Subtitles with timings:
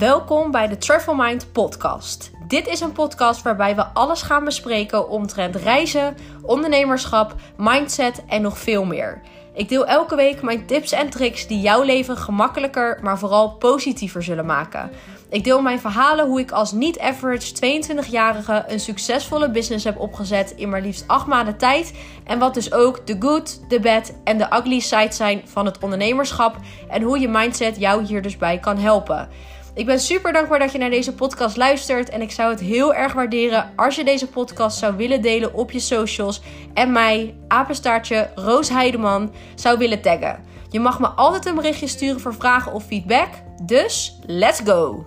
[0.00, 2.30] Welkom bij de Travel Mind podcast.
[2.46, 8.58] Dit is een podcast waarbij we alles gaan bespreken omtrent reizen, ondernemerschap, mindset en nog
[8.58, 9.20] veel meer.
[9.54, 14.22] Ik deel elke week mijn tips en tricks die jouw leven gemakkelijker, maar vooral positiever
[14.22, 14.90] zullen maken.
[15.30, 20.68] Ik deel mijn verhalen hoe ik als niet-average 22-jarige een succesvolle business heb opgezet in
[20.68, 21.92] maar liefst 8 maanden tijd.
[22.24, 25.78] En wat dus ook de good, de bad en de ugly side zijn van het
[25.78, 26.56] ondernemerschap.
[26.88, 29.28] En hoe je mindset jou hier dus bij kan helpen.
[29.74, 32.08] Ik ben super dankbaar dat je naar deze podcast luistert.
[32.08, 35.70] En ik zou het heel erg waarderen als je deze podcast zou willen delen op
[35.70, 36.42] je socials.
[36.74, 40.44] En mij, apenstaartje Roos Heideman, zou willen taggen.
[40.70, 43.28] Je mag me altijd een berichtje sturen voor vragen of feedback.
[43.62, 45.06] Dus let's go!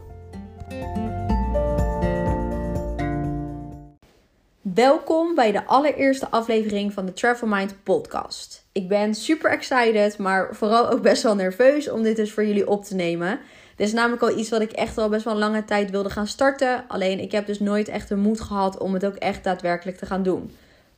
[4.61, 8.65] Welkom bij de allereerste aflevering van de Travel Mind podcast.
[8.71, 12.67] Ik ben super excited, maar vooral ook best wel nerveus om dit dus voor jullie
[12.67, 13.39] op te nemen.
[13.83, 16.27] Dit is namelijk al iets wat ik echt al best wel lange tijd wilde gaan
[16.27, 16.83] starten.
[16.87, 20.05] Alleen ik heb dus nooit echt de moed gehad om het ook echt daadwerkelijk te
[20.05, 20.51] gaan doen.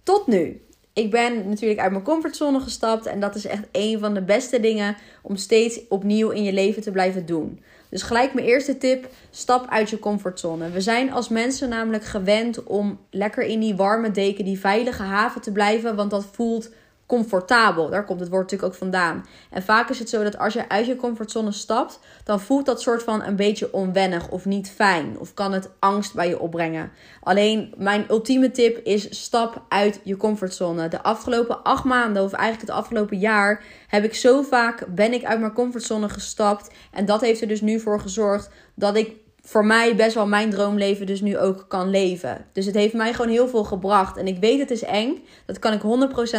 [0.03, 0.61] Tot nu.
[0.93, 4.59] Ik ben natuurlijk uit mijn comfortzone gestapt en dat is echt een van de beste
[4.59, 7.59] dingen om steeds opnieuw in je leven te blijven doen.
[7.89, 10.69] Dus gelijk mijn eerste tip: stap uit je comfortzone.
[10.69, 15.41] We zijn als mensen namelijk gewend om lekker in die warme deken, die veilige haven
[15.41, 16.69] te blijven, want dat voelt
[17.05, 17.89] comfortabel.
[17.89, 19.25] Daar komt het woord natuurlijk ook vandaan.
[19.49, 22.81] En vaak is het zo dat als je uit je comfortzone stapt, dan voelt dat
[22.81, 25.19] soort van een beetje onwennig of niet fijn.
[25.19, 26.91] Of kan het angst bij je opbrengen.
[27.21, 30.87] Alleen mijn ultieme tip is stap uit je comfortzone.
[30.87, 35.23] De afgelopen acht maanden, of eigenlijk het afgelopen jaar, heb ik zo vaak ben ik
[35.23, 36.69] uit mijn comfortzone gestapt.
[36.91, 40.49] En dat heeft er dus nu voor gezorgd dat ik voor mij best wel mijn
[40.49, 42.45] droomleven dus nu ook kan leven.
[42.53, 44.17] Dus het heeft mij gewoon heel veel gebracht.
[44.17, 45.23] En ik weet het is eng.
[45.45, 45.81] Dat kan ik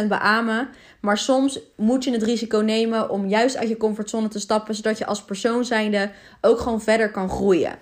[0.03, 0.69] 100% beamen.
[1.01, 4.75] Maar soms moet je het risico nemen om juist uit je comfortzone te stappen.
[4.75, 7.79] Zodat je als persoon zijnde ook gewoon verder kan groeien.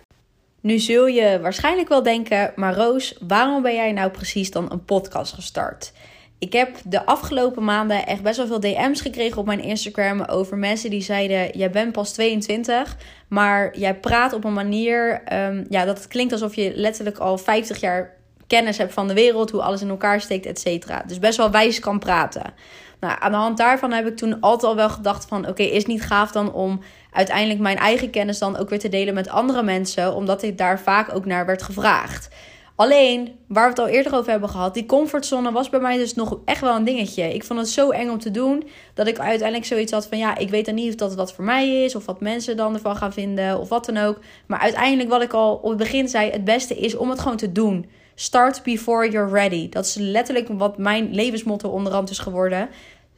[0.62, 4.86] Nu zul je waarschijnlijk wel denken, maar Roos, waarom ben jij nou precies dan een
[4.86, 5.92] podcast gestart?
[6.45, 10.57] Ik heb de afgelopen maanden echt best wel veel DM's gekregen op mijn Instagram over
[10.57, 12.97] mensen die zeiden: Jij bent pas 22,
[13.28, 17.38] maar jij praat op een manier um, ja, dat het klinkt alsof je letterlijk al
[17.38, 18.13] 50 jaar
[18.47, 21.03] kennis hebt van de wereld, hoe alles in elkaar steekt, et cetera.
[21.07, 22.53] Dus best wel wijs kan praten.
[23.00, 25.47] Nou, aan de hand daarvan heb ik toen altijd al wel gedacht van...
[25.47, 26.81] oké, is niet gaaf dan om
[27.12, 30.16] uiteindelijk mijn eigen kennis dan ook weer te delen met andere mensen...
[30.16, 32.29] omdat ik daar vaak ook naar werd gevraagd.
[32.78, 36.13] Alleen, waar we het al eerder over hebben gehad, die comfortzone was bij mij dus
[36.13, 37.34] nog echt wel een dingetje.
[37.34, 38.63] Ik vond het zo eng om te doen
[38.94, 41.44] dat ik uiteindelijk zoiets had van ja, ik weet dan niet of dat wat voor
[41.44, 44.19] mij is of wat mensen dan ervan gaan vinden of wat dan ook.
[44.46, 47.38] Maar uiteindelijk, wat ik al op het begin zei, het beste is om het gewoon
[47.38, 47.86] te doen.
[48.16, 49.69] Start before you're ready.
[49.69, 52.69] Dat is letterlijk wat mijn levensmotto onderhand is geworden.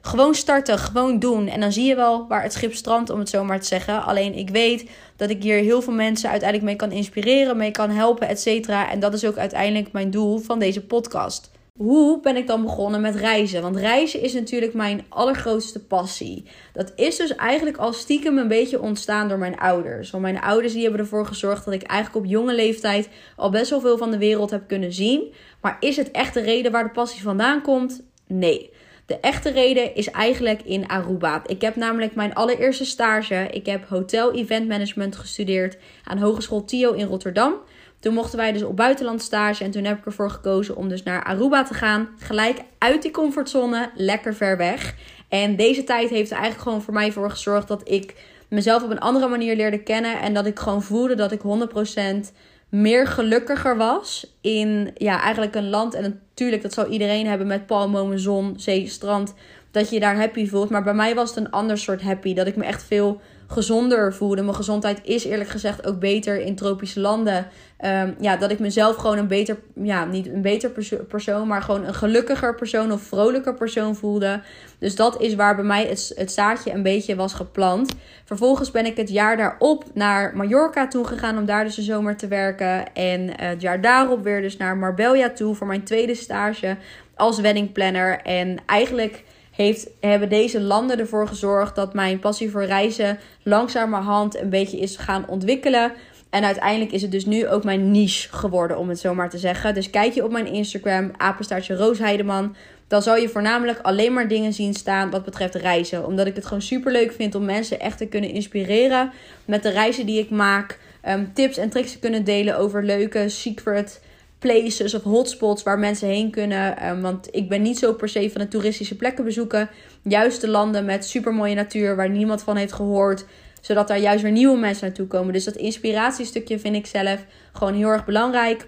[0.02, 1.48] Gewoon starten, gewoon doen.
[1.48, 4.04] En dan zie je wel waar het schip strandt, om het zo maar te zeggen.
[4.04, 7.90] Alleen ik weet dat ik hier heel veel mensen uiteindelijk mee kan inspireren, mee kan
[7.90, 8.92] helpen, et cetera.
[8.92, 11.52] En dat is ook uiteindelijk mijn doel van deze podcast.
[11.78, 13.62] Hoe ben ik dan begonnen met reizen?
[13.62, 16.46] Want reizen is natuurlijk mijn allergrootste passie.
[16.74, 20.12] Dat is dus eigenlijk al stiekem een beetje ontstaan door mijn ouders.
[20.12, 23.70] Want mijn ouders die hebben ervoor gezorgd dat ik eigenlijk op jonge leeftijd al best
[23.70, 25.34] wel veel van de wereld heb kunnen zien.
[25.62, 28.04] Maar is het echt de reden waar de passie vandaan komt?
[28.28, 28.72] Nee.
[29.08, 31.42] De echte reden is eigenlijk in Aruba.
[31.46, 33.48] Ik heb namelijk mijn allereerste stage.
[33.52, 37.54] Ik heb hotel event management gestudeerd aan Hogeschool TIO in Rotterdam.
[38.00, 41.04] Toen mochten wij dus op buitenland stage en toen heb ik ervoor gekozen om dus
[41.04, 42.10] naar Aruba te gaan.
[42.20, 44.96] Gelijk uit die comfortzone, lekker ver weg.
[45.30, 48.16] En deze tijd heeft er eigenlijk gewoon voor mij voor gezorgd dat ik
[48.48, 50.20] mezelf op een andere manier leerde kennen.
[50.20, 52.32] En dat ik gewoon voelde dat ik 100%
[52.70, 55.94] meer gelukkiger was in ja, eigenlijk een land.
[55.94, 59.34] En natuurlijk, dat zal iedereen hebben met palmbomen, zon, zee, strand.
[59.72, 60.70] Dat je je daar happy voelt.
[60.70, 62.34] Maar bij mij was het een ander soort happy.
[62.34, 64.42] Dat ik me echt veel gezonder voelde.
[64.42, 67.48] Mijn gezondheid is eerlijk gezegd ook beter in tropische landen.
[67.86, 70.72] Um, ja, dat ik mezelf gewoon een beter, ja, niet een beter
[71.08, 74.42] persoon, maar gewoon een gelukkiger persoon of vrolijker persoon voelde.
[74.80, 77.96] Dus dat is waar bij mij het, zaadje een beetje was geplant.
[78.26, 82.18] Vervolgens ben ik het jaar daarop naar Mallorca toe gegaan om daar dus de zomer
[82.18, 82.94] te werken.
[82.94, 86.78] En het jaar daarop weer dus naar Marbella toe voor mijn tweede stage
[87.16, 88.22] als weddingplanner.
[88.22, 89.24] En eigenlijk
[89.58, 94.96] heeft, hebben deze landen ervoor gezorgd dat mijn passie voor reizen langzamerhand een beetje is
[94.96, 95.92] gaan ontwikkelen.
[96.30, 99.38] En uiteindelijk is het dus nu ook mijn niche geworden, om het zo maar te
[99.38, 99.74] zeggen.
[99.74, 102.56] Dus kijk je op mijn Instagram, apenstaartje Roos Heideman.
[102.88, 106.06] Dan zal je voornamelijk alleen maar dingen zien staan wat betreft reizen.
[106.06, 109.12] Omdat ik het gewoon super leuk vind om mensen echt te kunnen inspireren
[109.46, 110.80] met de reizen die ik maak.
[111.02, 114.02] Ehm, tips en tricks te kunnen delen over leuke secret
[114.40, 116.78] places of hotspots waar mensen heen kunnen.
[116.78, 119.70] Ehm, want ik ben niet zo per se van de toeristische plekken bezoeken.
[120.02, 123.26] Juist de landen met super mooie natuur waar niemand van heeft gehoord
[123.68, 125.34] Zodat daar juist weer nieuwe mensen naartoe komen.
[125.34, 128.68] Dus dat inspiratiestukje vind ik zelf gewoon heel erg belangrijk.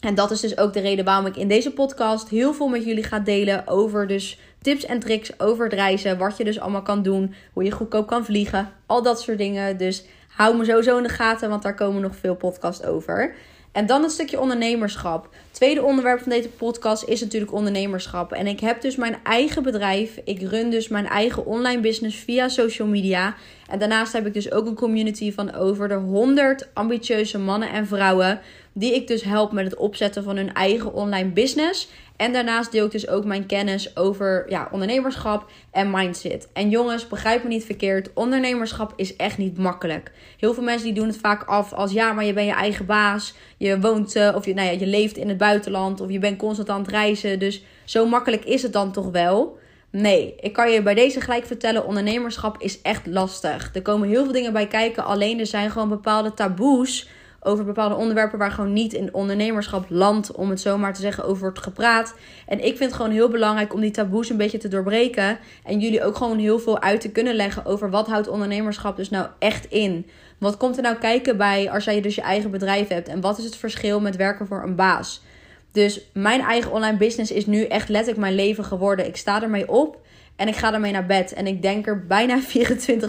[0.00, 2.84] En dat is dus ook de reden waarom ik in deze podcast heel veel met
[2.84, 6.18] jullie ga delen over dus tips en tricks over het reizen.
[6.18, 7.34] Wat je dus allemaal kan doen.
[7.52, 8.72] Hoe je goedkoop kan vliegen.
[8.86, 9.76] Al dat soort dingen.
[9.76, 13.34] Dus hou me sowieso in de gaten, want daar komen nog veel podcasts over.
[13.72, 15.28] En dan een stukje ondernemerschap.
[15.50, 18.32] Tweede onderwerp van deze podcast is natuurlijk ondernemerschap.
[18.32, 20.20] En ik heb dus mijn eigen bedrijf.
[20.24, 23.34] Ik run dus mijn eigen online business via social media.
[23.68, 27.86] En daarnaast heb ik dus ook een community van over de 100 ambitieuze mannen en
[27.86, 28.40] vrouwen.
[28.72, 31.88] Die ik dus help met het opzetten van hun eigen online business.
[32.16, 36.48] En daarnaast deel ik dus ook mijn kennis over ja, ondernemerschap en mindset.
[36.52, 38.10] En jongens, begrijp me niet verkeerd.
[38.14, 40.12] Ondernemerschap is echt niet makkelijk.
[40.38, 42.86] Heel veel mensen die doen het vaak af als ja, maar je bent je eigen
[42.86, 43.34] baas.
[43.56, 46.38] Je woont uh, of je, nou ja, je leeft in het buitenland of je bent
[46.38, 47.38] constant aan het reizen.
[47.38, 49.60] Dus zo makkelijk is het dan toch wel.
[49.90, 53.70] Nee, ik kan je bij deze gelijk vertellen: ondernemerschap is echt lastig.
[53.74, 55.04] Er komen heel veel dingen bij kijken.
[55.04, 57.08] Alleen er zijn gewoon bepaalde taboes
[57.42, 61.24] over bepaalde onderwerpen waar gewoon niet in ondernemerschap land, om het zo maar te zeggen,
[61.24, 62.14] over wordt gepraat.
[62.46, 65.38] En ik vind het gewoon heel belangrijk om die taboes een beetje te doorbreken.
[65.64, 69.10] En jullie ook gewoon heel veel uit te kunnen leggen over wat houdt ondernemerschap dus
[69.10, 70.06] nou echt in.
[70.38, 73.08] Wat komt er nou kijken bij als jij dus je eigen bedrijf hebt?
[73.08, 75.22] En wat is het verschil met werken voor een baas?
[75.72, 79.06] Dus mijn eigen online business is nu echt letterlijk mijn leven geworden.
[79.06, 80.00] Ik sta ermee op.
[80.36, 81.32] En ik ga ermee naar bed.
[81.32, 82.56] En ik denk er bijna 24-7.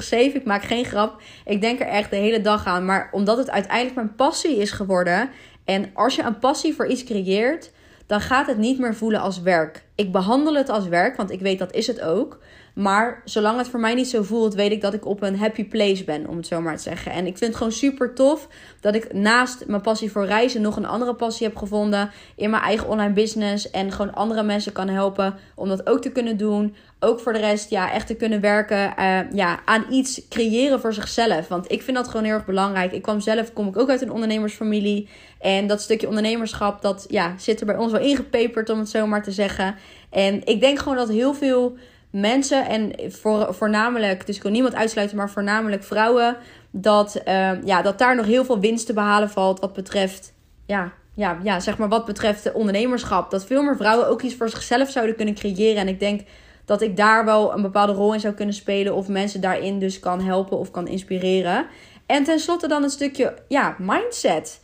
[0.09, 1.21] Ik maak geen grap.
[1.45, 2.85] Ik denk er echt de hele dag aan.
[2.85, 5.29] Maar omdat het uiteindelijk mijn passie is geworden.
[5.65, 7.71] En als je een passie voor iets creëert.
[8.05, 9.83] Dan gaat het niet meer voelen als werk.
[9.95, 11.17] Ik behandel het als werk.
[11.17, 12.39] Want ik weet dat is het ook.
[12.73, 15.65] Maar zolang het voor mij niet zo voelt, weet ik dat ik op een happy
[15.65, 17.11] place ben, om het zo maar te zeggen.
[17.11, 18.47] En ik vind het gewoon super tof
[18.79, 22.63] dat ik naast mijn passie voor reizen nog een andere passie heb gevonden in mijn
[22.63, 23.71] eigen online business.
[23.71, 26.75] En gewoon andere mensen kan helpen om dat ook te kunnen doen.
[26.99, 30.93] Ook voor de rest, ja, echt te kunnen werken uh, ja, aan iets creëren voor
[30.93, 31.47] zichzelf.
[31.47, 32.91] Want ik vind dat gewoon heel erg belangrijk.
[32.91, 35.09] Ik kwam zelf, kom ik ook uit een ondernemersfamilie.
[35.39, 39.07] En dat stukje ondernemerschap, dat ja, zit er bij ons wel ingepeperd, om het zo
[39.07, 39.75] maar te zeggen.
[40.09, 41.77] En ik denk gewoon dat heel veel
[42.13, 46.37] mensen, en voor, voornamelijk, dus ik wil niemand uitsluiten, maar voornamelijk vrouwen,
[46.71, 50.33] dat, uh, ja, dat daar nog heel veel winst te behalen valt wat betreft,
[50.65, 53.31] ja, ja, ja, zeg maar wat betreft ondernemerschap.
[53.31, 55.81] Dat veel meer vrouwen ook iets voor zichzelf zouden kunnen creëren.
[55.81, 56.21] En ik denk
[56.65, 59.99] dat ik daar wel een bepaalde rol in zou kunnen spelen, of mensen daarin dus
[59.99, 61.65] kan helpen of kan inspireren.
[62.05, 64.61] En tenslotte dan een stukje, ja, mindset.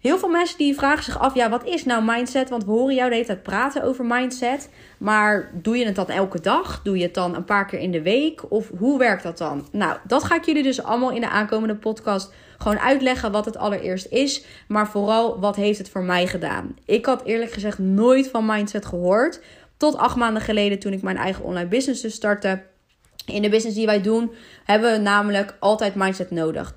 [0.00, 2.48] Heel veel mensen die vragen zich af, ja, wat is nou mindset?
[2.48, 4.70] Want we horen jou de hele tijd praten over mindset.
[4.98, 6.80] Maar doe je het dan elke dag?
[6.82, 8.50] Doe je het dan een paar keer in de week?
[8.52, 9.68] Of hoe werkt dat dan?
[9.72, 13.56] Nou, dat ga ik jullie dus allemaal in de aankomende podcast gewoon uitleggen wat het
[13.56, 14.44] allereerst is.
[14.68, 16.76] Maar vooral, wat heeft het voor mij gedaan?
[16.84, 19.40] Ik had eerlijk gezegd nooit van mindset gehoord.
[19.76, 22.62] Tot acht maanden geleden toen ik mijn eigen online business dus startte.
[23.28, 24.30] In de business die wij doen,
[24.64, 26.72] hebben we namelijk altijd mindset nodig.
[26.72, 26.74] 80%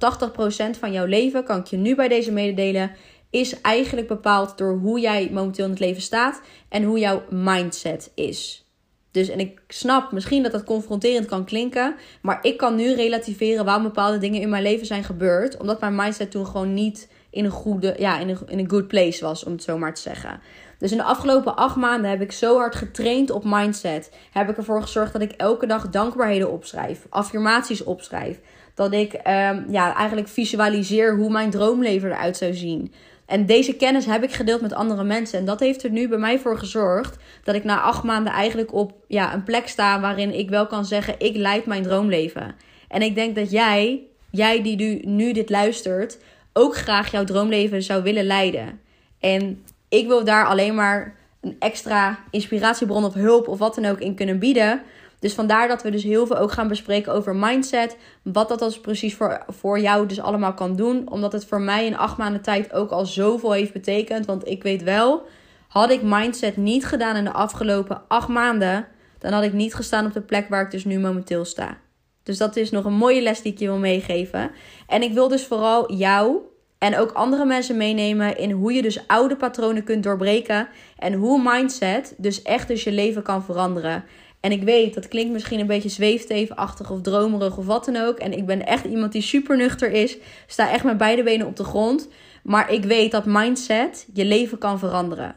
[0.80, 2.92] van jouw leven, kan ik je nu bij deze mededelen,
[3.30, 8.12] is eigenlijk bepaald door hoe jij momenteel in het leven staat en hoe jouw mindset
[8.15, 8.65] is.
[9.12, 13.65] Dus en ik snap misschien dat dat confronterend kan klinken, maar ik kan nu relativeren
[13.65, 17.45] waarom bepaalde dingen in mijn leven zijn gebeurd, omdat mijn mindset toen gewoon niet in
[17.45, 20.01] een goede, ja, in een, in een good place was, om het zo maar te
[20.01, 20.39] zeggen.
[20.78, 24.12] Dus in de afgelopen acht maanden heb ik zo hard getraind op mindset.
[24.31, 28.39] Heb ik ervoor gezorgd dat ik elke dag dankbaarheden opschrijf, affirmaties opschrijf.
[28.74, 32.94] Dat ik um, ja, eigenlijk visualiseer hoe mijn droomleven eruit zou zien.
[33.26, 35.40] En deze kennis heb ik gedeeld met andere mensen.
[35.40, 38.73] En dat heeft er nu bij mij voor gezorgd dat ik na acht maanden eigenlijk
[38.73, 42.56] op ja, een plek sta waarin ik wel kan zeggen: ik leid mijn droomleven.
[42.88, 46.18] En ik denk dat jij, jij die nu, nu dit luistert,
[46.53, 48.79] ook graag jouw droomleven zou willen leiden.
[49.19, 53.99] En ik wil daar alleen maar een extra inspiratiebron of hulp of wat dan ook
[53.99, 54.81] in kunnen bieden.
[55.19, 57.97] Dus vandaar dat we dus heel veel ook gaan bespreken over mindset.
[58.21, 61.11] Wat dat als precies voor, voor jou dus allemaal kan doen.
[61.11, 64.25] Omdat het voor mij in acht maanden tijd ook al zoveel heeft betekend.
[64.25, 65.25] Want ik weet wel,
[65.67, 68.87] had ik mindset niet gedaan in de afgelopen acht maanden.
[69.19, 71.77] Dan had ik niet gestaan op de plek waar ik dus nu momenteel sta.
[72.23, 74.51] Dus dat is nog een mooie les die ik je wil meegeven.
[74.87, 76.37] En ik wil dus vooral jou
[76.78, 80.68] en ook andere mensen meenemen in hoe je dus oude patronen kunt doorbreken.
[80.97, 84.04] En hoe mindset dus echt dus je leven kan veranderen.
[84.40, 88.18] En ik weet, dat klinkt misschien een beetje zweeftevenachtig of dromerig of wat dan ook.
[88.18, 90.18] En ik ben echt iemand die super nuchter is.
[90.47, 92.07] Sta echt met beide benen op de grond.
[92.44, 95.35] Maar ik weet dat mindset je leven kan veranderen.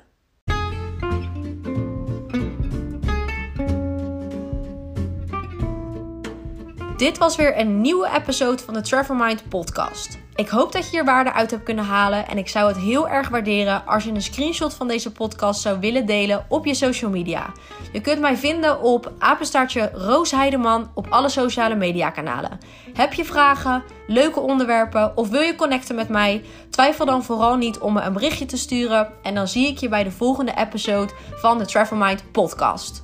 [7.04, 10.18] Dit was weer een nieuwe episode van de Mind podcast.
[10.34, 13.08] Ik hoop dat je hier waarde uit hebt kunnen halen en ik zou het heel
[13.08, 17.10] erg waarderen als je een screenshot van deze podcast zou willen delen op je social
[17.10, 17.52] media.
[17.92, 22.58] Je kunt mij vinden op apenstaartje Roos Heideman op alle sociale media kanalen.
[22.94, 26.44] Heb je vragen, leuke onderwerpen of wil je connecten met mij?
[26.70, 29.88] Twijfel dan vooral niet om me een berichtje te sturen en dan zie ik je
[29.88, 33.02] bij de volgende episode van de Travel Mind podcast.